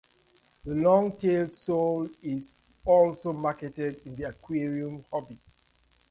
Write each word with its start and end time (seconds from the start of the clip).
The 0.65 0.73
longtail 0.73 1.49
sole 1.49 2.09
is 2.23 2.63
also 2.83 3.33
marketed 3.33 4.01
in 4.03 4.15
the 4.15 4.29
aquarium 4.29 5.05
hobby. 5.11 5.37